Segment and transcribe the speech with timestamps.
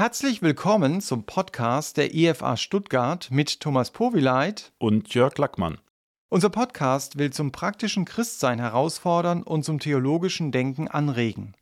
[0.00, 5.76] Herzlich willkommen zum Podcast der IFA Stuttgart mit Thomas Powileit und Jörg Lackmann.
[6.30, 11.52] Unser Podcast will zum praktischen Christsein herausfordern und zum theologischen Denken anregen.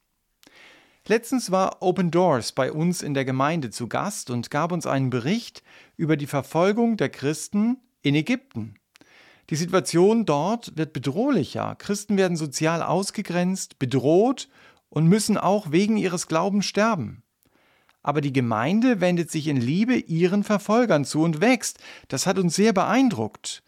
[1.08, 5.10] Letztens war Open Doors bei uns in der Gemeinde zu Gast und gab uns einen
[5.10, 5.64] Bericht
[5.96, 8.76] über die Verfolgung der Christen in Ägypten.
[9.50, 11.74] Die Situation dort wird bedrohlicher.
[11.74, 14.48] Christen werden sozial ausgegrenzt, bedroht
[14.90, 17.24] und müssen auch wegen ihres Glaubens sterben.
[18.02, 21.78] Aber die Gemeinde wendet sich in Liebe ihren Verfolgern zu und wächst.
[22.08, 23.62] Das hat uns sehr beeindruckt.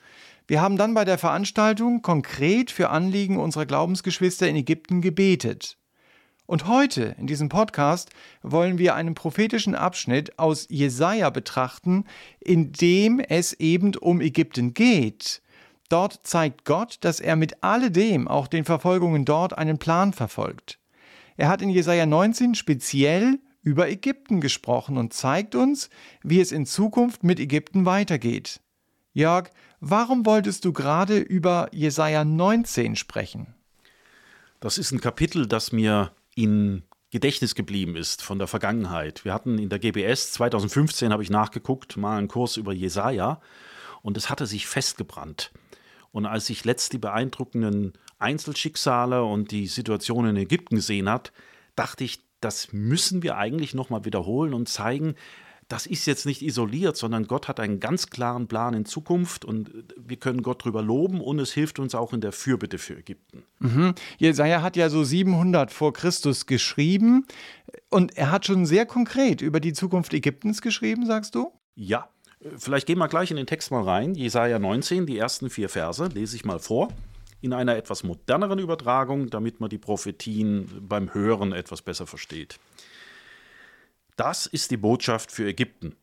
[0.47, 5.77] Wir haben dann bei der Veranstaltung konkret für Anliegen unserer Glaubensgeschwister in Ägypten gebetet.
[6.51, 8.11] Und heute in diesem Podcast
[8.43, 12.05] wollen wir einen prophetischen Abschnitt aus Jesaja betrachten,
[12.41, 15.43] in dem es eben um Ägypten geht.
[15.89, 20.81] Dort zeigt Gott, dass er mit alledem, auch den Verfolgungen dort, einen Plan verfolgt.
[21.37, 25.91] Er hat in Jesaja 19 speziell über Ägypten gesprochen und zeigt uns,
[26.23, 28.61] wie es in Zukunft mit Ägypten weitergeht.
[29.13, 33.55] Jörg, warum wolltest du gerade über Jesaja 19 sprechen?
[34.61, 39.25] Das ist ein Kapitel, das mir in Gedächtnis geblieben ist von der Vergangenheit.
[39.25, 43.41] Wir hatten in der GBS 2015, habe ich nachgeguckt, mal einen Kurs über Jesaja
[44.03, 45.51] und es hatte sich festgebrannt.
[46.13, 51.33] Und als ich letzt die beeindruckenden Einzelschicksale und die Situation in Ägypten gesehen hat,
[51.75, 55.15] dachte ich, das müssen wir eigentlich nochmal wiederholen und zeigen,
[55.71, 59.71] das ist jetzt nicht isoliert, sondern Gott hat einen ganz klaren Plan in Zukunft und
[59.97, 63.45] wir können Gott drüber loben und es hilft uns auch in der Fürbitte für Ägypten.
[63.61, 63.95] Mhm.
[64.19, 67.25] Jesaja hat ja so 700 vor Christus geschrieben
[67.89, 71.53] und er hat schon sehr konkret über die Zukunft Ägyptens geschrieben, sagst du?
[71.77, 72.09] Ja.
[72.57, 74.15] Vielleicht gehen wir gleich in den Text mal rein.
[74.15, 76.89] Jesaja 19, die ersten vier Verse, lese ich mal vor.
[77.41, 82.59] In einer etwas moderneren Übertragung, damit man die Prophetien beim Hören etwas besser versteht.
[84.17, 85.97] Das ist die Botschaft für Ägypten.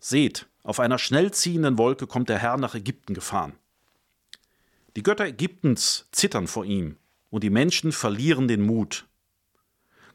[0.00, 3.52] Seht, auf einer schnell ziehenden Wolke kommt der Herr nach Ägypten gefahren.
[4.96, 6.96] Die Götter Ägyptens zittern vor ihm,
[7.28, 9.06] und die Menschen verlieren den Mut.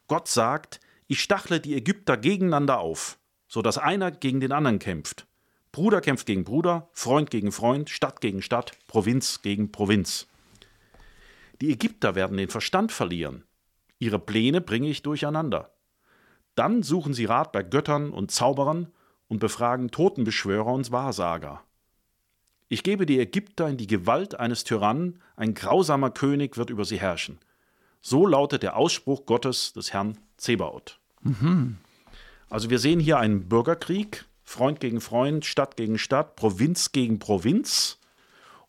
[0.07, 5.26] Gott sagt, ich stachle die Ägypter gegeneinander auf, so dass einer gegen den anderen kämpft.
[5.77, 10.25] Bruder kämpft gegen Bruder, Freund gegen Freund, Stadt gegen Stadt, Provinz gegen Provinz.
[11.61, 13.43] Die Ägypter werden den Verstand verlieren.
[13.99, 15.71] Ihre Pläne bringe ich durcheinander.
[16.55, 18.91] Dann suchen sie Rat bei Göttern und Zauberern
[19.27, 21.61] und befragen Totenbeschwörer und Wahrsager.
[22.69, 26.99] Ich gebe die Ägypter in die Gewalt eines Tyrannen, ein grausamer König wird über sie
[26.99, 27.37] herrschen.
[28.01, 30.99] So lautet der Ausspruch Gottes des Herrn Zebaoth.
[31.21, 31.77] Mhm.
[32.49, 37.99] Also wir sehen hier einen Bürgerkrieg, Freund gegen Freund, Stadt gegen Stadt, Provinz gegen Provinz.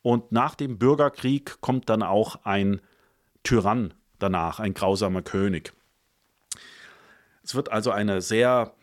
[0.03, 2.81] Und nach dem Bürgerkrieg kommt dann auch ein
[3.45, 5.73] Tyrann danach, ein grausamer König.
[7.45, 8.75] Es wird also eine sehr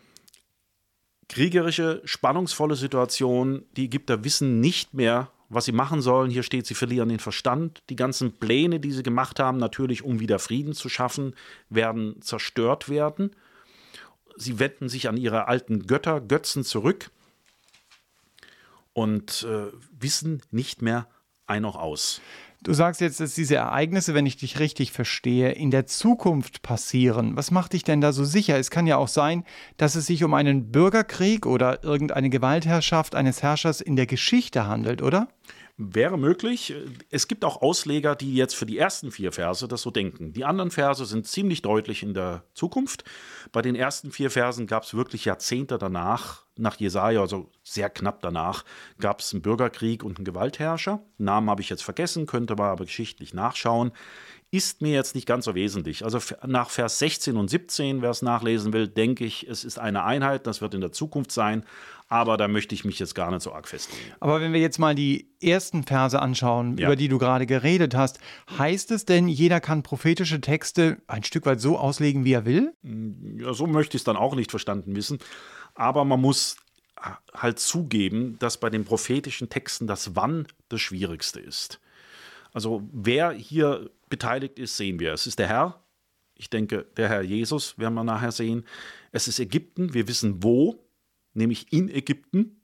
[1.28, 3.66] kriegerische, spannungsvolle Situation.
[3.76, 6.32] Die Ägypter wissen nicht mehr, was sie machen sollen.
[6.32, 7.84] Hier steht, sie verlieren den Verstand.
[7.90, 11.36] Die ganzen Pläne, die sie gemacht haben, natürlich um wieder Frieden zu schaffen,
[11.70, 13.32] werden zerstört werden.
[14.38, 17.12] Sie wenden sich an ihre alten Götter, Götzen zurück
[18.94, 21.08] und äh, wissen nicht mehr
[21.48, 22.22] ein noch aus.
[22.64, 27.36] Du sagst jetzt, dass diese Ereignisse, wenn ich dich richtig verstehe, in der Zukunft passieren.
[27.36, 28.58] Was macht dich denn da so sicher?
[28.58, 29.44] Es kann ja auch sein,
[29.78, 35.04] dass es sich um einen Bürgerkrieg oder irgendeine Gewaltherrschaft eines Herrschers in der Geschichte handelt,
[35.04, 35.28] oder?
[35.78, 36.74] Wäre möglich.
[37.10, 40.32] Es gibt auch Ausleger, die jetzt für die ersten vier Verse das so denken.
[40.32, 43.04] Die anderen Verse sind ziemlich deutlich in der Zukunft.
[43.52, 48.22] Bei den ersten vier Versen gab es wirklich Jahrzehnte danach, nach Jesaja, also sehr knapp
[48.22, 48.64] danach,
[49.02, 51.04] gab es einen Bürgerkrieg und einen Gewaltherrscher.
[51.18, 53.92] Namen habe ich jetzt vergessen, könnte man aber geschichtlich nachschauen
[54.52, 56.04] ist mir jetzt nicht ganz so wesentlich.
[56.04, 60.04] Also nach Vers 16 und 17, wer es nachlesen will, denke ich, es ist eine
[60.04, 61.66] Einheit, das wird in der Zukunft sein,
[62.08, 64.14] aber da möchte ich mich jetzt gar nicht so arg festlegen.
[64.20, 66.88] Aber wenn wir jetzt mal die ersten Verse anschauen, ja.
[66.88, 68.20] über die du gerade geredet hast,
[68.58, 72.74] heißt es denn, jeder kann prophetische Texte ein Stück weit so auslegen, wie er will?
[72.84, 75.20] Mm, ja, so möchte ich es dann auch nicht verstanden wissen,
[75.74, 76.58] aber man muss
[77.34, 81.80] halt zugeben, dass bei den prophetischen Texten das Wann das Schwierigste ist.
[82.56, 85.12] Also wer hier beteiligt ist, sehen wir.
[85.12, 85.84] Es ist der Herr,
[86.36, 88.64] ich denke, der Herr Jesus werden wir nachher sehen.
[89.12, 90.80] Es ist Ägypten, wir wissen wo,
[91.34, 92.62] nämlich in Ägypten.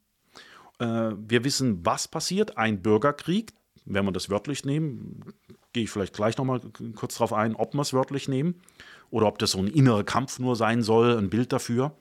[0.80, 3.52] Äh, wir wissen, was passiert, ein Bürgerkrieg,
[3.84, 5.26] wenn wir das wörtlich nehmen,
[5.74, 6.62] gehe ich vielleicht gleich nochmal
[6.96, 8.62] kurz darauf ein, ob wir es wörtlich nehmen
[9.10, 11.92] oder ob das so ein innerer Kampf nur sein soll, ein Bild dafür.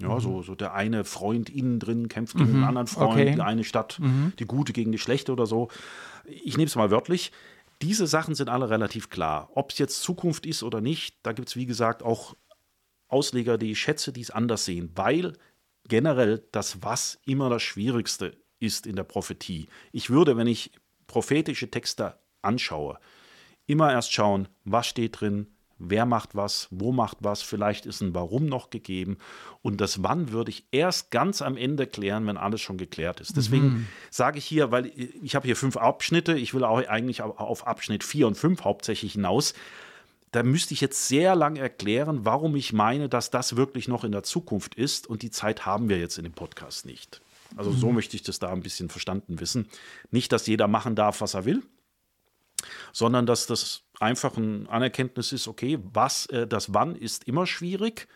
[0.00, 0.20] Ja, mhm.
[0.20, 2.56] so, so der eine Freund innen drin kämpft gegen mhm.
[2.56, 3.34] einen anderen Freund, okay.
[3.34, 4.32] die eine Stadt, mhm.
[4.38, 5.68] die gute gegen die schlechte oder so
[6.30, 7.32] ich nehme es mal wörtlich,
[7.82, 9.50] diese Sachen sind alle relativ klar.
[9.54, 12.36] Ob es jetzt Zukunft ist oder nicht, da gibt es, wie gesagt, auch
[13.08, 15.32] Ausleger, die ich schätze, die es anders sehen, weil
[15.88, 19.66] generell das Was immer das Schwierigste ist in der Prophetie.
[19.92, 20.72] Ich würde, wenn ich
[21.06, 22.98] prophetische Texte anschaue,
[23.66, 25.48] immer erst schauen, was steht drin,
[25.80, 29.18] wer macht was, wo macht was, vielleicht ist ein Warum noch gegeben.
[29.62, 33.36] Und das Wann würde ich erst ganz am Ende klären, wenn alles schon geklärt ist.
[33.36, 33.86] Deswegen mhm.
[34.10, 34.92] sage ich hier, weil
[35.22, 39.14] ich habe hier fünf Abschnitte, ich will auch eigentlich auf Abschnitt vier und fünf hauptsächlich
[39.14, 39.54] hinaus.
[40.32, 44.12] Da müsste ich jetzt sehr lang erklären, warum ich meine, dass das wirklich noch in
[44.12, 45.08] der Zukunft ist.
[45.08, 47.20] Und die Zeit haben wir jetzt in dem Podcast nicht.
[47.56, 47.96] Also so mhm.
[47.96, 49.68] möchte ich das da ein bisschen verstanden wissen.
[50.10, 51.62] Nicht, dass jeder machen darf, was er will,
[52.92, 58.08] sondern dass das einfach ein Anerkenntnis ist, okay, was, äh, das Wann ist immer schwierig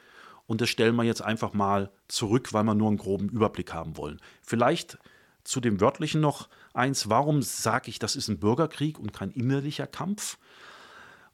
[0.46, 3.96] und das stellen wir jetzt einfach mal zurück, weil wir nur einen groben Überblick haben
[3.96, 4.20] wollen.
[4.42, 4.98] Vielleicht
[5.44, 9.86] zu dem Wörtlichen noch eins, warum sage ich, das ist ein Bürgerkrieg und kein innerlicher
[9.86, 10.38] Kampf?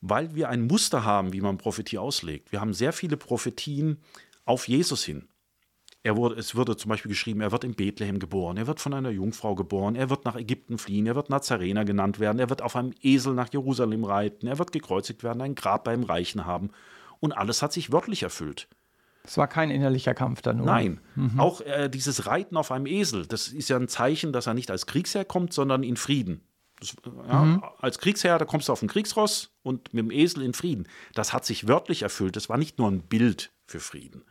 [0.01, 2.53] Weil wir ein Muster haben, wie man Prophetie auslegt.
[2.53, 3.99] Wir haben sehr viele Prophetien
[4.47, 5.29] auf Jesus hin.
[6.03, 8.95] Er wurde, es wurde zum Beispiel geschrieben, er wird in Bethlehem geboren, er wird von
[8.95, 12.63] einer Jungfrau geboren, er wird nach Ägypten fliehen, er wird Nazarener genannt werden, er wird
[12.63, 16.71] auf einem Esel nach Jerusalem reiten, er wird gekreuzigt werden, ein Grab beim Reichen haben.
[17.19, 18.67] Und alles hat sich wörtlich erfüllt.
[19.25, 20.73] Es war kein innerlicher Kampf dann, oder?
[20.73, 21.01] Nein.
[21.15, 21.39] Mhm.
[21.39, 24.71] Auch äh, dieses Reiten auf einem Esel, das ist ja ein Zeichen, dass er nicht
[24.71, 26.41] als Kriegsherr kommt, sondern in Frieden.
[26.81, 26.97] Das,
[27.29, 27.63] ja, mhm.
[27.79, 30.89] Als Kriegsherr, da kommst du auf ein Kriegsross und mit dem Esel in Frieden.
[31.15, 32.37] Das hat sich wörtlich erfüllt.
[32.37, 34.25] Das war nicht nur ein Bild für Frieden.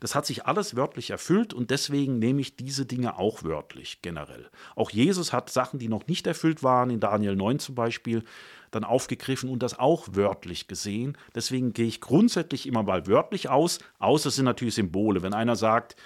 [0.00, 4.48] Das hat sich alles wörtlich erfüllt und deswegen nehme ich diese Dinge auch wörtlich generell.
[4.74, 8.24] Auch Jesus hat Sachen, die noch nicht erfüllt waren, in Daniel 9 zum Beispiel,
[8.70, 11.16] dann aufgegriffen und das auch wörtlich gesehen.
[11.34, 15.22] Deswegen gehe ich grundsätzlich immer mal wörtlich aus, außer es sind natürlich Symbole.
[15.22, 15.96] Wenn einer sagt,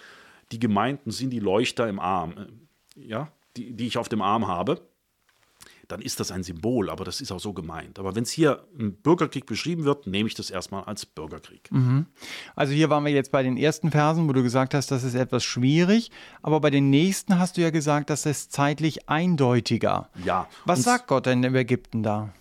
[0.52, 2.34] die Gemeinden sind die Leuchter im Arm,
[2.96, 4.80] äh, ja, die, die ich auf dem Arm habe,
[5.90, 7.98] dann ist das ein Symbol, aber das ist auch so gemeint.
[7.98, 11.70] Aber wenn es hier ein Bürgerkrieg beschrieben wird, nehme ich das erstmal als Bürgerkrieg.
[11.70, 12.06] Mhm.
[12.54, 15.14] Also hier waren wir jetzt bei den ersten Versen, wo du gesagt hast, das ist
[15.14, 16.10] etwas schwierig,
[16.42, 20.08] aber bei den nächsten hast du ja gesagt, das ist zeitlich eindeutiger.
[20.24, 20.48] Ja.
[20.64, 22.32] Was sagt Gott denn im Ägypten da?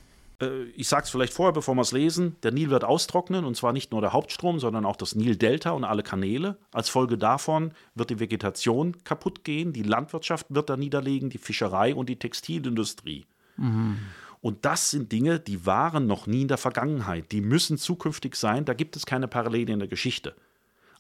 [0.42, 2.36] Äh, ich sage es vielleicht vorher, bevor wir es lesen.
[2.44, 5.84] Der Nil wird austrocknen und zwar nicht nur der Hauptstrom, sondern auch das Nildelta und
[5.84, 6.58] alle Kanäle.
[6.72, 11.94] Als Folge davon wird die Vegetation kaputt gehen, die Landwirtschaft wird da niederlegen, die Fischerei
[11.94, 13.26] und die Textilindustrie.
[13.60, 13.98] Mhm.
[14.42, 17.32] Und das sind Dinge, die waren noch nie in der Vergangenheit.
[17.32, 18.66] Die müssen zukünftig sein.
[18.66, 20.36] Da gibt es keine Parallele in der Geschichte.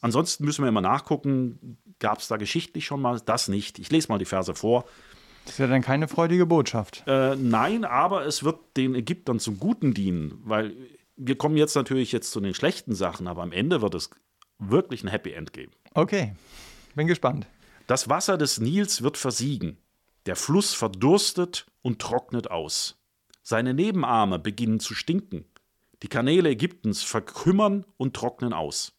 [0.01, 3.79] Ansonsten müssen wir immer nachgucken, gab es da geschichtlich schon mal das nicht.
[3.79, 4.85] Ich lese mal die Verse vor.
[5.45, 7.03] Das ist ja dann keine freudige Botschaft.
[7.07, 10.75] Äh, nein, aber es wird den Ägyptern zum Guten dienen, weil
[11.15, 14.09] wir kommen jetzt natürlich jetzt zu den schlechten Sachen, aber am Ende wird es
[14.57, 15.71] wirklich ein Happy End geben.
[15.93, 16.33] Okay,
[16.95, 17.47] bin gespannt.
[17.87, 19.77] Das Wasser des Nils wird versiegen.
[20.29, 23.01] Der Fluss verdurstet und trocknet aus.
[23.41, 25.45] Seine Nebenarme beginnen zu stinken.
[26.03, 28.93] Die Kanäle Ägyptens verkümmern und trocknen aus.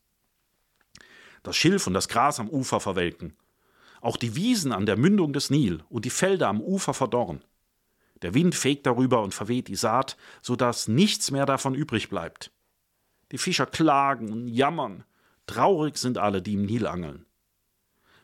[1.44, 3.37] Das Schilf und das Gras am Ufer verwelken.
[4.00, 7.44] Auch die Wiesen an der Mündung des Nil und die Felder am Ufer verdorren.
[8.23, 12.50] Der Wind fegt darüber und verweht die Saat, so dass nichts mehr davon übrig bleibt.
[13.31, 15.05] Die Fischer klagen und jammern.
[15.47, 17.25] Traurig sind alle, die im Nil angeln.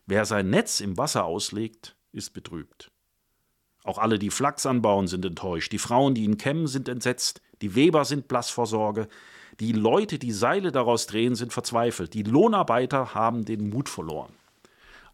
[0.07, 2.91] Wer sein Netz im Wasser auslegt, ist betrübt.
[3.87, 5.73] Auch alle, die Flachs anbauen, sind enttäuscht.
[5.73, 7.41] Die Frauen, die ihn kämmen, sind entsetzt.
[7.63, 9.09] Die Weber sind blass vor Sorge.
[9.61, 12.13] Die Leute, die Seile daraus drehen, sind verzweifelt.
[12.13, 14.33] Die Lohnarbeiter haben den Mut verloren.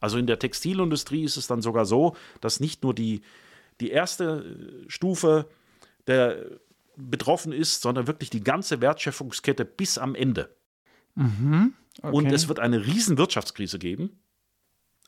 [0.00, 3.21] Also in der Textilindustrie ist es dann sogar so, dass nicht nur die,
[3.81, 5.47] die erste Stufe
[6.07, 6.45] der
[6.97, 10.55] betroffen ist, sondern wirklich die ganze Wertschöpfungskette bis am Ende.
[11.14, 12.17] Mhm, okay.
[12.17, 14.19] Und es wird eine riesen Wirtschaftskrise geben.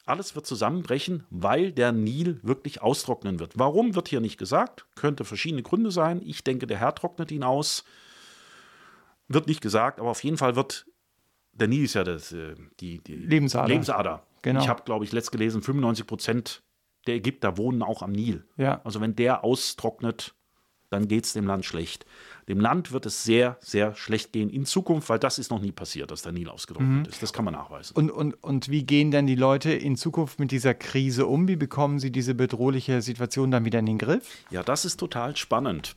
[0.06, 3.58] Alles wird zusammenbrechen, weil der Nil wirklich austrocknen wird.
[3.58, 4.86] Warum wird hier nicht gesagt?
[4.96, 6.20] Könnte verschiedene Gründe sein.
[6.24, 7.84] Ich denke, der Herr trocknet ihn aus.
[9.28, 10.86] Wird nicht gesagt, aber auf jeden Fall wird
[11.54, 13.68] der Nil ist ja das, äh, die, die Lebensader.
[13.68, 14.26] Lebensader.
[14.42, 14.60] Genau.
[14.60, 16.62] Ich habe, glaube ich, letzt gelesen, 95 Prozent
[17.06, 18.46] der Ägypter wohnen auch am Nil.
[18.56, 18.80] Ja.
[18.84, 20.34] Also wenn der austrocknet,
[20.94, 22.06] dann geht es dem Land schlecht.
[22.48, 25.72] Dem Land wird es sehr, sehr schlecht gehen in Zukunft, weil das ist noch nie
[25.72, 27.12] passiert, dass der Nil ausgetrocknet mhm.
[27.12, 27.22] ist.
[27.22, 27.96] Das kann man nachweisen.
[27.96, 31.48] Und, und, und wie gehen denn die Leute in Zukunft mit dieser Krise um?
[31.48, 34.24] Wie bekommen sie diese bedrohliche Situation dann wieder in den Griff?
[34.50, 35.94] Ja, das ist total spannend.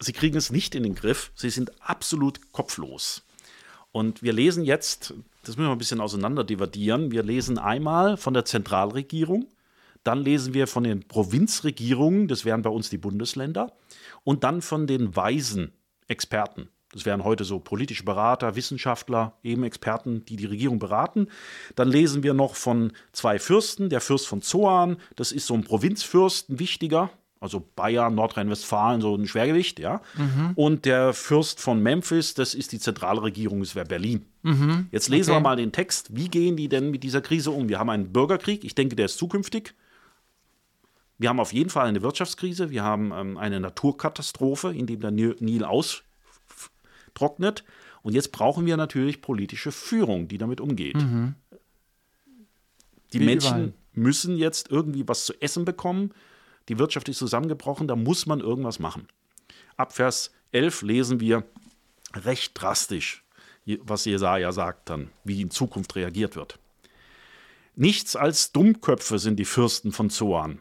[0.00, 1.30] Sie kriegen es nicht in den Griff.
[1.34, 3.22] Sie sind absolut kopflos.
[3.92, 7.10] Und wir lesen jetzt, das müssen wir ein bisschen auseinander dividieren.
[7.10, 9.46] Wir lesen einmal von der Zentralregierung,
[10.04, 13.72] dann lesen wir von den Provinzregierungen, das wären bei uns die Bundesländer,
[14.28, 15.72] und dann von den weisen
[16.06, 16.68] Experten.
[16.92, 21.28] Das wären heute so politische Berater, Wissenschaftler, eben Experten, die die Regierung beraten.
[21.76, 25.64] Dann lesen wir noch von zwei Fürsten, der Fürst von Zoan, das ist so ein
[25.64, 27.08] Provinzfürst, ein wichtiger,
[27.40, 30.02] also Bayern, Nordrhein-Westfalen, so ein Schwergewicht, ja.
[30.18, 30.52] Mhm.
[30.56, 34.26] Und der Fürst von Memphis, das ist die zentrale Regierung, das wäre Berlin.
[34.42, 34.88] Mhm.
[34.92, 35.38] Jetzt lesen okay.
[35.38, 36.14] wir mal den Text.
[36.14, 37.70] Wie gehen die denn mit dieser Krise um?
[37.70, 39.74] Wir haben einen Bürgerkrieg, ich denke, der ist zukünftig.
[41.18, 45.10] Wir haben auf jeden Fall eine Wirtschaftskrise, wir haben ähm, eine Naturkatastrophe, in dem der
[45.10, 47.64] Nil austrocknet.
[48.02, 50.96] Und jetzt brauchen wir natürlich politische Führung, die damit umgeht.
[50.96, 51.34] Mhm.
[53.12, 56.12] Die Wie Menschen müssen jetzt irgendwie was zu essen bekommen
[56.68, 59.08] die Wirtschaft ist zusammengebrochen, da muss man irgendwas machen.
[59.76, 61.44] Ab Vers 11 lesen wir
[62.14, 63.24] recht drastisch,
[63.82, 66.58] was Jesaja sagt dann, wie in Zukunft reagiert wird.
[67.74, 70.60] Nichts als Dummköpfe sind die Fürsten von Zoan.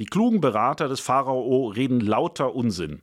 [0.00, 3.02] Die klugen Berater des Pharao reden lauter Unsinn.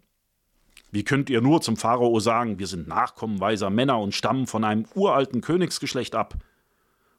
[0.89, 4.63] Wie könnt ihr nur zum Pharao sagen, wir sind Nachkommen weiser Männer und stammen von
[4.63, 6.33] einem uralten Königsgeschlecht ab?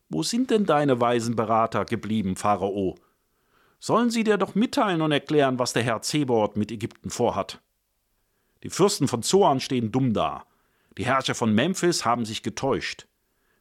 [0.09, 2.97] Wo sind denn deine weisen Berater geblieben, Pharao?
[3.79, 7.61] sollen sie dir doch mitteilen und erklären, was der Herr Zebord mit Ägypten vorhat.
[8.65, 10.45] Die Fürsten von Zoan stehen dumm da.
[10.97, 13.07] Die Herrscher von Memphis haben sich getäuscht.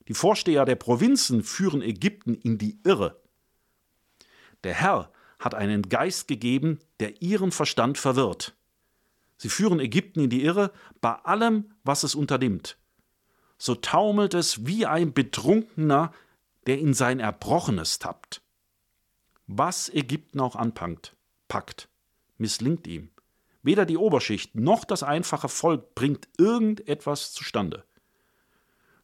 [0.08, 3.22] Die Vorsteher der Provinzen führen Ägypten in die Irre.
[4.64, 8.56] Der Herr hat einen Geist gegeben, der ihren Verstand verwirrt.
[9.38, 12.78] Sie führen Ägypten in die Irre bei allem, was es unternimmt.
[13.58, 16.12] So taumelt es wie ein Betrunkener,
[16.66, 18.42] der in sein Erbrochenes tappt.
[19.46, 21.16] Was Ägypten auch anpackt,
[21.48, 21.88] packt,
[22.38, 23.10] misslingt ihm.
[23.64, 27.86] Weder die Oberschicht noch das einfache Volk bringt irgendetwas zustande.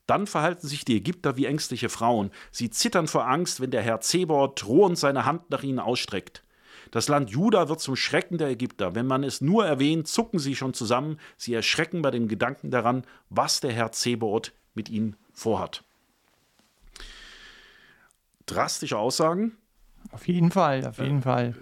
[0.05, 2.31] Dann verhalten sich die Ägypter wie ängstliche Frauen.
[2.51, 6.43] Sie zittern vor Angst, wenn der Herr Zebor drohend seine Hand nach ihnen ausstreckt.
[6.91, 8.93] Das Land Juda wird zum Schrecken der Ägypter.
[8.95, 11.17] Wenn man es nur erwähnt, zucken sie schon zusammen.
[11.37, 15.83] Sie erschrecken bei dem Gedanken daran, was der Herr Zebaoth mit ihnen vorhat.
[18.45, 19.57] Drastische Aussagen,
[20.11, 21.55] auf jeden Fall, auf jeden äh, Fall.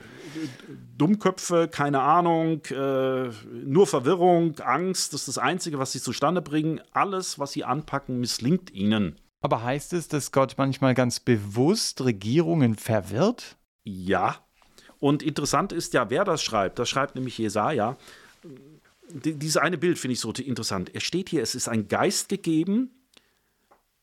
[0.97, 6.81] Dummköpfe, keine Ahnung, äh, nur Verwirrung, Angst, das ist das Einzige, was sie zustande bringen.
[6.91, 9.19] Alles, was sie anpacken, misslingt ihnen.
[9.41, 13.57] Aber heißt es, dass Gott manchmal ganz bewusst Regierungen verwirrt?
[13.83, 14.37] Ja.
[14.99, 16.77] Und interessant ist ja, wer das schreibt.
[16.77, 17.97] Das schreibt nämlich Jesaja.
[19.09, 20.93] Dieses eine Bild finde ich so interessant.
[20.93, 22.91] Er steht hier, es ist ein Geist gegeben,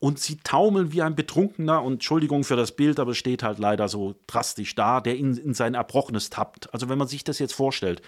[0.01, 3.59] und sie taumeln wie ein Betrunkener und Entschuldigung für das Bild, aber es steht halt
[3.59, 6.73] leider so drastisch da, der in, in sein Erbrochenes tappt.
[6.73, 8.01] Also wenn man sich das jetzt vorstellt,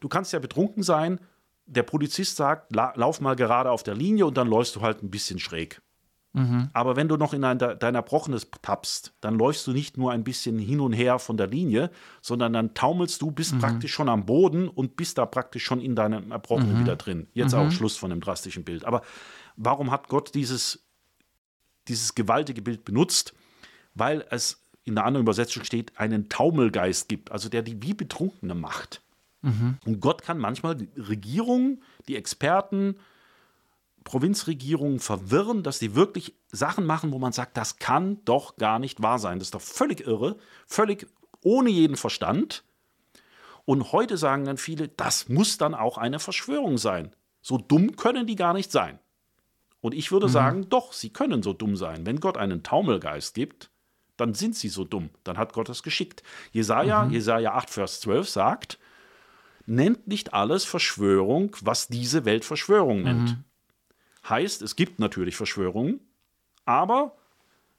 [0.00, 1.20] du kannst ja betrunken sein,
[1.66, 5.02] der Polizist sagt, la, lauf mal gerade auf der Linie und dann läufst du halt
[5.02, 5.80] ein bisschen schräg.
[6.32, 6.70] Mhm.
[6.72, 10.24] Aber wenn du noch in ein, dein Erbrochenes tappst, dann läufst du nicht nur ein
[10.24, 11.90] bisschen hin und her von der Linie,
[12.22, 13.58] sondern dann taumelst du, bist mhm.
[13.58, 16.80] praktisch schon am Boden und bist da praktisch schon in deinem Erbrochenen mhm.
[16.80, 17.28] wieder drin.
[17.34, 17.72] Jetzt auch mhm.
[17.72, 18.84] Schluss von dem drastischen Bild.
[18.84, 19.02] Aber
[19.56, 20.89] warum hat Gott dieses
[21.90, 23.34] dieses gewaltige Bild benutzt,
[23.94, 28.54] weil es in der anderen Übersetzung steht, einen Taumelgeist gibt, also der die wie Betrunkene
[28.54, 29.02] macht.
[29.42, 29.78] Mhm.
[29.84, 32.96] Und Gott kann manchmal die Regierungen, die Experten,
[34.04, 39.02] Provinzregierungen verwirren, dass sie wirklich Sachen machen, wo man sagt, das kann doch gar nicht
[39.02, 39.38] wahr sein.
[39.38, 41.06] Das ist doch völlig irre, völlig
[41.42, 42.64] ohne jeden Verstand.
[43.64, 47.14] Und heute sagen dann viele, das muss dann auch eine Verschwörung sein.
[47.42, 48.98] So dumm können die gar nicht sein.
[49.80, 50.32] Und ich würde mhm.
[50.32, 52.06] sagen, doch, sie können so dumm sein.
[52.06, 53.70] Wenn Gott einen Taumelgeist gibt,
[54.16, 55.10] dann sind sie so dumm.
[55.24, 56.22] Dann hat Gott es geschickt.
[56.52, 57.12] Jesaja, mhm.
[57.12, 58.78] Jesaja 8, Vers 12 sagt,
[59.66, 63.30] nennt nicht alles Verschwörung, was diese Welt Verschwörung nennt.
[63.30, 63.44] Mhm.
[64.28, 66.00] Heißt, es gibt natürlich Verschwörungen,
[66.66, 67.16] aber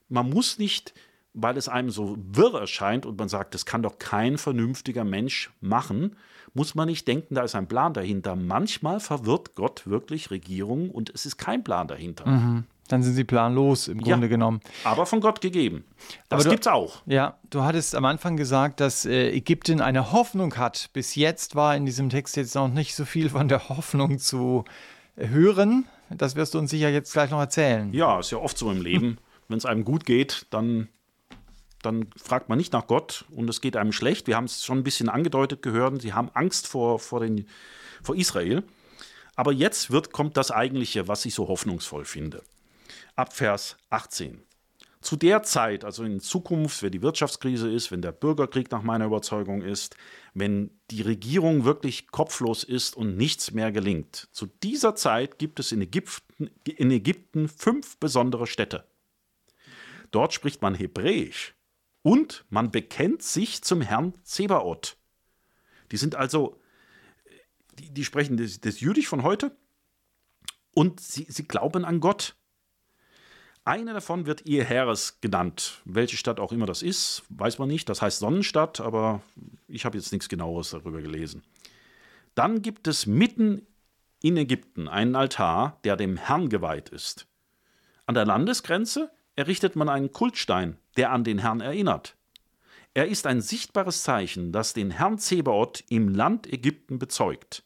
[0.10, 0.93] man muss nicht,
[1.33, 5.51] weil es einem so wirr erscheint und man sagt, das kann doch kein vernünftiger Mensch
[5.61, 6.15] machen,
[6.53, 8.35] muss man nicht denken, da ist ein Plan dahinter.
[8.35, 12.27] Manchmal verwirrt Gott wirklich Regierungen und es ist kein Plan dahinter.
[12.27, 12.65] Mhm.
[12.89, 14.59] Dann sind sie planlos im Grunde ja, genommen.
[14.83, 15.85] Aber von Gott gegeben.
[16.27, 17.01] Das gibt es auch.
[17.05, 20.89] Ja, du hattest am Anfang gesagt, dass äh, Ägypten eine Hoffnung hat.
[20.91, 24.65] Bis jetzt war in diesem Text jetzt noch nicht so viel von der Hoffnung zu
[25.15, 25.85] hören.
[26.09, 27.93] Das wirst du uns sicher jetzt gleich noch erzählen.
[27.93, 29.19] Ja, ist ja oft so im Leben.
[29.47, 30.89] Wenn es einem gut geht, dann
[31.81, 34.27] dann fragt man nicht nach Gott und es geht einem schlecht.
[34.27, 37.47] Wir haben es schon ein bisschen angedeutet gehört, sie haben Angst vor, vor, den,
[38.01, 38.63] vor Israel.
[39.35, 42.43] Aber jetzt wird, kommt das Eigentliche, was ich so hoffnungsvoll finde.
[43.15, 44.43] Ab Vers 18.
[45.01, 49.05] Zu der Zeit, also in Zukunft, wenn die Wirtschaftskrise ist, wenn der Bürgerkrieg nach meiner
[49.05, 49.95] Überzeugung ist,
[50.35, 55.71] wenn die Regierung wirklich kopflos ist und nichts mehr gelingt, zu dieser Zeit gibt es
[55.71, 58.85] in Ägypten, in Ägypten fünf besondere Städte.
[60.11, 61.55] Dort spricht man Hebräisch
[62.03, 64.98] und man bekennt sich zum Herrn Zebaoth.
[65.91, 66.60] Die sind also,
[67.77, 69.55] die, die sprechen das, das Jüdisch von heute
[70.74, 72.36] und sie, sie glauben an Gott.
[73.63, 75.81] Eine davon wird ihr Heeres genannt.
[75.86, 77.88] Welche Stadt auch immer das ist, weiß man nicht.
[77.89, 79.22] Das heißt Sonnenstadt, aber
[79.67, 81.43] ich habe jetzt nichts genaueres darüber gelesen.
[82.34, 83.67] Dann gibt es mitten
[84.24, 87.27] in Ägypten einen Altar, der dem Herrn geweiht ist.
[88.05, 92.15] An der Landesgrenze errichtet man einen Kultstein, der an den Herrn erinnert.
[92.93, 97.63] Er ist ein sichtbares Zeichen, das den Herrn Zebaoth im Land Ägypten bezeugt.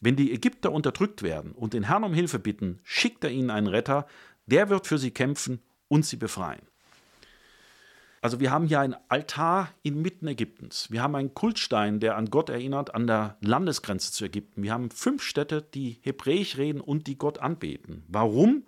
[0.00, 3.66] Wenn die Ägypter unterdrückt werden und den Herrn um Hilfe bitten, schickt er ihnen einen
[3.66, 4.06] Retter,
[4.46, 6.62] der wird für sie kämpfen und sie befreien.
[8.20, 10.90] Also wir haben hier ein Altar inmitten Ägyptens.
[10.90, 14.62] Wir haben einen Kultstein, der an Gott erinnert, an der Landesgrenze zu Ägypten.
[14.62, 18.04] Wir haben fünf Städte, die Hebräisch reden und die Gott anbeten.
[18.08, 18.64] Warum?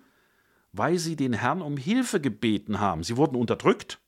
[0.73, 3.03] Weil sie den Herrn um Hilfe gebeten haben.
[3.03, 3.99] Sie wurden unterdrückt,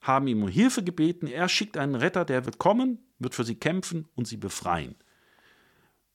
[0.00, 1.26] haben ihm um Hilfe gebeten.
[1.26, 4.94] Er schickt einen Retter, der wird kommen, wird für sie kämpfen und sie befreien.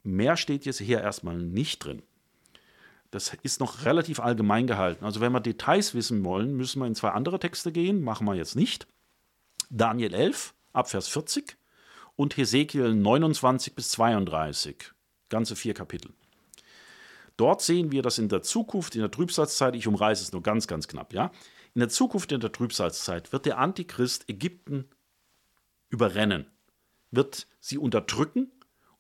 [0.03, 2.01] Mehr steht jetzt hier erstmal nicht drin.
[3.11, 5.05] Das ist noch relativ allgemein gehalten.
[5.05, 8.01] Also wenn wir Details wissen wollen, müssen wir in zwei andere Texte gehen.
[8.03, 8.87] Machen wir jetzt nicht.
[9.69, 11.57] Daniel 11, Abvers 40
[12.15, 14.91] und Hesekiel 29 bis 32.
[15.29, 16.11] Ganze vier Kapitel.
[17.37, 20.67] Dort sehen wir, dass in der Zukunft, in der Trübsalzeit, ich umreiße es nur ganz,
[20.67, 21.31] ganz knapp, ja,
[21.73, 24.85] in der Zukunft, in der Trübsalzeit, wird der Antichrist Ägypten
[25.89, 26.45] überrennen,
[27.11, 28.51] wird sie unterdrücken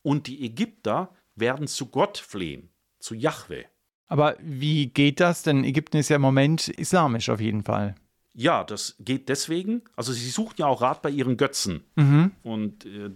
[0.01, 3.65] und die Ägypter werden zu Gott flehen, zu Yahweh.
[4.07, 5.43] Aber wie geht das?
[5.43, 7.95] Denn Ägypten ist ja im Moment islamisch auf jeden Fall.
[8.33, 9.83] Ja, das geht deswegen.
[9.95, 11.85] Also sie suchen ja auch Rat bei ihren Götzen.
[11.95, 12.31] Mhm.
[12.43, 13.09] Und äh,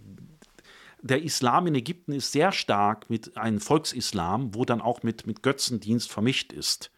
[1.01, 5.43] der Islam in Ägypten ist sehr stark mit einem Volksislam, wo dann auch mit, mit
[5.43, 6.91] Götzendienst vermischt ist.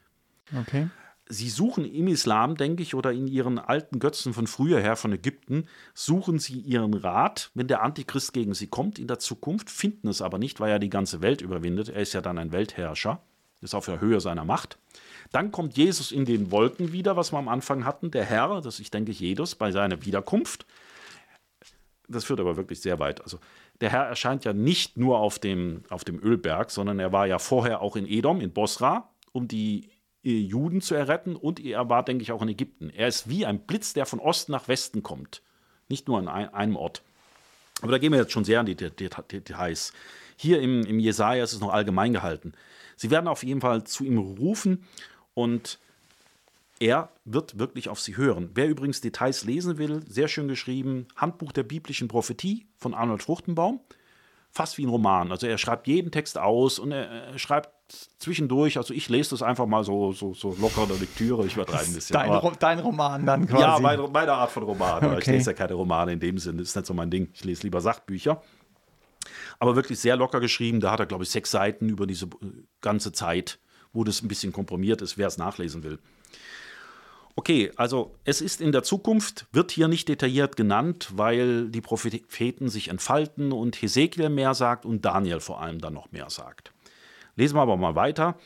[0.59, 0.89] Okay.
[1.27, 5.13] Sie suchen im Islam, denke ich, oder in ihren alten Götzen von früher her, von
[5.13, 10.09] Ägypten, suchen sie ihren Rat, wenn der Antichrist gegen sie kommt in der Zukunft, finden
[10.09, 11.87] es aber nicht, weil er die ganze Welt überwindet.
[11.87, 13.21] Er ist ja dann ein Weltherrscher
[13.61, 14.77] ist auf der Höhe seiner Macht.
[15.31, 18.79] Dann kommt Jesus in den Wolken wieder, was wir am Anfang hatten, der Herr, das
[18.79, 20.65] ich denke Jesus, bei seiner Wiederkunft.
[22.07, 23.21] Das führt aber wirklich sehr weit.
[23.21, 23.39] Also
[23.81, 27.39] der Herr erscheint ja nicht nur auf dem, auf dem Ölberg, sondern er war ja
[27.39, 29.89] vorher auch in Edom, in Bosra, um die
[30.23, 32.89] äh, Juden zu erretten und er war, denke ich, auch in Ägypten.
[32.91, 35.41] Er ist wie ein Blitz, der von Osten nach Westen kommt.
[35.89, 37.01] Nicht nur an einem Ort.
[37.81, 39.91] Aber da gehen wir jetzt schon sehr an die Details.
[40.37, 42.53] Hier im, im Jesaja ist es noch allgemein gehalten.
[42.95, 44.85] Sie werden auf jeden Fall zu ihm rufen
[45.33, 45.79] und
[46.81, 48.49] er wird wirklich auf sie hören.
[48.53, 53.79] Wer übrigens Details lesen will, sehr schön geschrieben, Handbuch der biblischen Prophetie von Arnold Fruchtenbaum.
[54.53, 55.31] Fast wie ein Roman.
[55.31, 57.69] Also er schreibt jeden Text aus und er, schreibt
[58.19, 61.85] zwischendurch, also ich lese das einfach mal so, so, so locker der Lektüre, ich übertreibe
[61.85, 62.13] ein bisschen.
[62.13, 63.63] Dein, aber, dein Roman dann quasi.
[63.63, 65.05] Ja, meine, meine Art von Roman.
[65.05, 65.19] Okay.
[65.19, 67.29] Ich lese ja keine Romane in dem Sinne, das ist nicht so mein Ding.
[67.33, 68.41] Ich lese lieber Sachbücher
[69.59, 70.79] aber wirklich sehr locker geschrieben.
[70.79, 73.59] Da hat er, glaube ich, sechs Seiten über diese äh, ganze Zeit,
[73.93, 75.99] wo das ein bisschen komprimiert ist, wer es nachlesen will.
[77.35, 82.69] Okay, also es ist in der Zukunft, wird hier nicht detailliert genannt, weil die Propheten
[82.69, 86.73] sich entfalten und Hesekiel mehr sagt und Daniel vor allem dann noch mehr sagt.
[87.35, 88.37] Lesen wir aber mal weiter.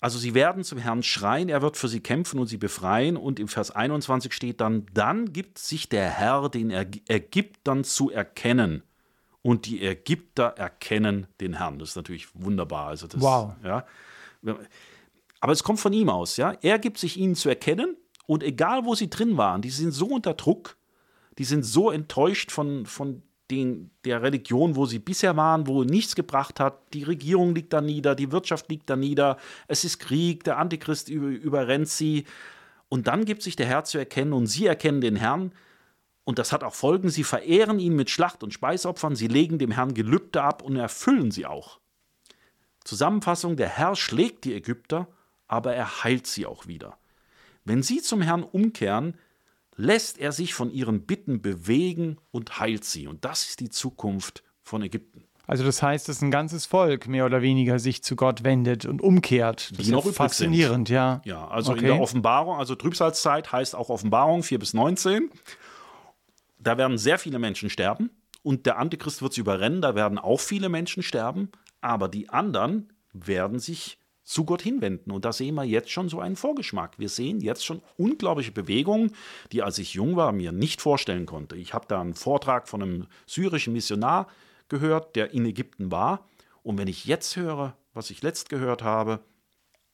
[0.00, 3.16] Also sie werden zum Herrn schreien, er wird für sie kämpfen und sie befreien.
[3.16, 8.82] Und im Vers 21 steht dann, dann gibt sich der Herr den Ägyptern zu erkennen
[9.42, 11.78] und die Ägypter erkennen den Herrn.
[11.78, 12.88] Das ist natürlich wunderbar.
[12.88, 13.52] Also das, wow.
[13.64, 13.86] Ja.
[15.40, 16.36] Aber es kommt von ihm aus.
[16.36, 16.56] Ja.
[16.62, 17.96] Er gibt sich ihnen zu erkennen
[18.26, 20.76] und egal wo sie drin waren, die sind so unter Druck,
[21.38, 26.16] die sind so enttäuscht von, von den, der Religion, wo sie bisher waren, wo nichts
[26.16, 26.92] gebracht hat.
[26.92, 29.36] Die Regierung liegt da nieder, die Wirtschaft liegt da nieder,
[29.68, 32.24] es ist Krieg, der Antichrist überrennt sie.
[32.88, 35.52] Und dann gibt sich der Herr zu erkennen und sie erkennen den Herrn
[36.26, 37.08] und das hat auch Folgen.
[37.08, 41.30] Sie verehren ihn mit Schlacht- und Speisopfern, sie legen dem Herrn Gelübde ab und erfüllen
[41.30, 41.78] sie auch.
[42.82, 45.06] Zusammenfassung: Der Herr schlägt die Ägypter,
[45.46, 46.98] aber er heilt sie auch wieder.
[47.66, 49.18] Wenn sie zum Herrn umkehren,
[49.76, 53.08] lässt er sich von ihren Bitten bewegen und heilt sie.
[53.08, 55.24] Und das ist die Zukunft von Ägypten.
[55.48, 59.02] Also das heißt, dass ein ganzes Volk mehr oder weniger sich zu Gott wendet und
[59.02, 59.72] umkehrt.
[59.76, 60.94] Das Die noch ist faszinierend, sind.
[60.94, 61.20] ja.
[61.24, 61.80] Ja, also okay.
[61.80, 65.30] in der Offenbarung, also Trübsalzeit heißt auch Offenbarung 4 bis 19.
[66.58, 68.10] Da werden sehr viele Menschen sterben
[68.42, 71.50] und der Antichrist wird sie überrennen, da werden auch viele Menschen sterben,
[71.80, 75.12] aber die anderen werden sich zu Gott hinwenden.
[75.12, 76.98] Und da sehen wir jetzt schon so einen Vorgeschmack.
[76.98, 79.12] Wir sehen jetzt schon unglaubliche Bewegungen,
[79.52, 81.56] die, als ich jung war, mir nicht vorstellen konnte.
[81.56, 84.26] Ich habe da einen Vortrag von einem syrischen Missionar
[84.68, 86.26] gehört, der in Ägypten war.
[86.64, 89.20] Und wenn ich jetzt höre, was ich letzt gehört habe,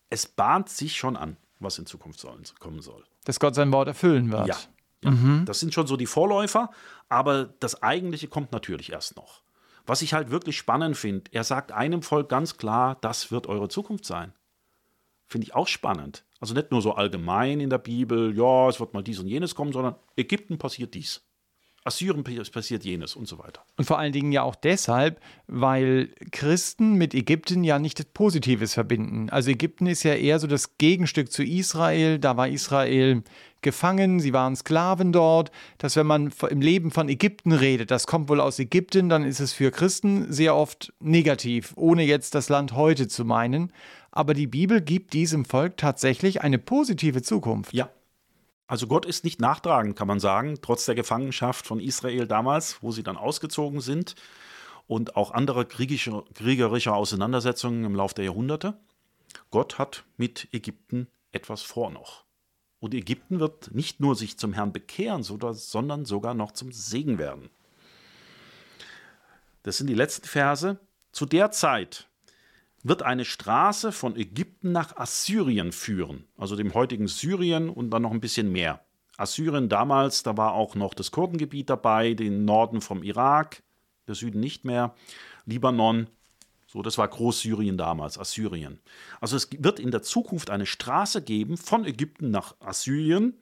[0.09, 2.27] es bahnt sich schon an, was in Zukunft
[2.59, 3.05] kommen soll.
[3.25, 4.47] Dass Gott sein Wort erfüllen wird.
[4.47, 4.57] Ja,
[5.05, 5.45] ja, mhm.
[5.45, 6.71] Das sind schon so die Vorläufer,
[7.11, 9.42] aber das Eigentliche kommt natürlich erst noch.
[9.87, 13.68] Was ich halt wirklich spannend finde, er sagt einem Volk ganz klar, das wird eure
[13.68, 14.33] Zukunft sein.
[15.27, 16.25] Finde ich auch spannend.
[16.40, 19.55] Also nicht nur so allgemein in der Bibel, ja, es wird mal dies und jenes
[19.55, 21.23] kommen, sondern Ägypten passiert dies.
[21.85, 23.64] Assyrien passiert jenes und so weiter.
[23.77, 29.31] Und vor allen Dingen ja auch deshalb, weil Christen mit Ägypten ja nicht Positives verbinden.
[29.31, 32.18] Also Ägypten ist ja eher so das Gegenstück zu Israel.
[32.21, 33.23] Da war Israel
[33.62, 35.51] gefangen, sie waren Sklaven dort.
[35.79, 39.40] Dass wenn man im Leben von Ägypten redet, das kommt wohl aus Ägypten, dann ist
[39.40, 43.73] es für Christen sehr oft negativ, ohne jetzt das Land heute zu meinen.
[44.12, 47.73] Aber die Bibel gibt diesem Volk tatsächlich eine positive Zukunft.
[47.73, 47.88] Ja,
[48.66, 52.90] also Gott ist nicht nachtragend, kann man sagen, trotz der Gefangenschaft von Israel damals, wo
[52.90, 54.14] sie dann ausgezogen sind
[54.87, 58.79] und auch andere kriegische, kriegerische Auseinandersetzungen im Laufe der Jahrhunderte.
[59.51, 62.25] Gott hat mit Ägypten etwas vor noch.
[62.81, 67.48] Und Ägypten wird nicht nur sich zum Herrn bekehren, sondern sogar noch zum Segen werden.
[69.62, 70.81] Das sind die letzten Verse.
[71.12, 72.09] Zu der Zeit
[72.83, 78.11] wird eine Straße von Ägypten nach Assyrien führen, also dem heutigen Syrien und dann noch
[78.11, 78.85] ein bisschen mehr.
[79.16, 83.62] Assyrien damals, da war auch noch das Kurdengebiet dabei, den Norden vom Irak,
[84.09, 84.95] der Süden nicht mehr,
[85.47, 86.09] Libanon,
[86.66, 88.81] so das war Großsyrien damals, Assyrien.
[89.21, 93.35] Also es wird in der Zukunft eine Straße geben von Ägypten nach Assyrien.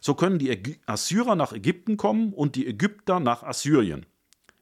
[0.00, 4.06] So können die Assyrer nach Ägypten kommen und die Ägypter nach Assyrien.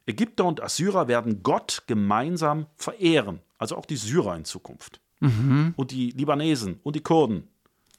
[0.07, 5.01] Ägypter und Assyrer werden Gott gemeinsam verehren also auch die Syrer in Zukunft.
[5.19, 5.73] Mhm.
[5.75, 7.47] Und die Libanesen und die Kurden,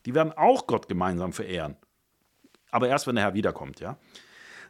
[0.06, 1.76] die werden auch Gott gemeinsam verehren.
[2.70, 3.98] Aber erst, wenn der Herr wiederkommt, ja.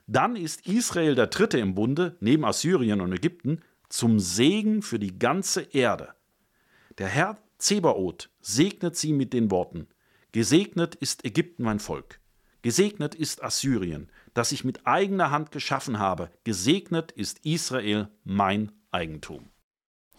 [0.06, 5.18] Dann ist Israel der Dritte im Bunde, neben Assyrien und Ägypten, zum Segen für die
[5.18, 6.14] ganze Erde.
[6.96, 9.88] Der Herr Zebaoth segnet sie mit den Worten:
[10.32, 12.20] Gesegnet ist Ägypten mein Volk,
[12.62, 19.48] gesegnet ist Assyrien, das ich mit eigener Hand geschaffen habe, gesegnet ist Israel mein Eigentum.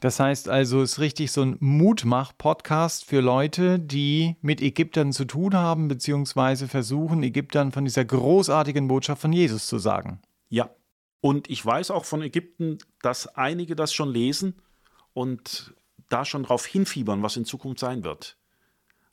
[0.02, 5.24] Das heißt also, es ist richtig so ein Mutmach-Podcast für Leute, die mit Ägyptern zu
[5.24, 10.22] tun haben, beziehungsweise versuchen, Ägyptern von dieser großartigen Botschaft von Jesus zu sagen.
[10.50, 10.70] Ja.
[11.22, 14.56] Und ich weiß auch von Ägypten, dass einige das schon lesen
[15.14, 15.74] und
[16.10, 18.38] da schon darauf hinfiebern, was in Zukunft sein wird.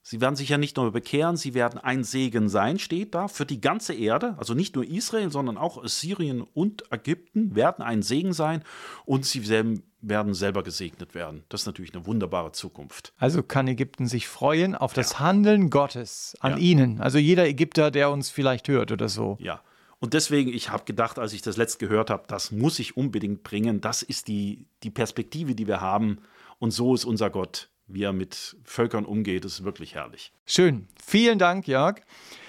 [0.08, 3.44] Sie werden sich ja nicht nur bekehren, sie werden ein Segen sein, steht da, für
[3.44, 4.36] die ganze Erde.
[4.38, 8.62] Also nicht nur Israel, sondern auch Syrien und Ägypten werden ein Segen sein
[9.04, 11.42] und sie werden selber gesegnet werden.
[11.48, 13.14] Das ist natürlich eine wunderbare Zukunft.
[13.18, 15.18] Also kann Ägypten sich freuen auf das ja.
[15.18, 16.58] Handeln Gottes an ja.
[16.58, 17.00] ihnen.
[17.00, 19.36] Also jeder Ägypter, der uns vielleicht hört oder so.
[19.40, 19.60] Ja.
[19.98, 23.42] Und deswegen, ich habe gedacht, als ich das letzte gehört habe, das muss ich unbedingt
[23.42, 23.80] bringen.
[23.80, 26.18] Das ist die, die Perspektive, die wir haben.
[26.60, 30.32] Und so ist unser Gott wie er mit Völkern umgeht, ist wirklich herrlich.
[30.44, 30.88] Schön.
[31.04, 32.00] Vielen Dank, Jörg.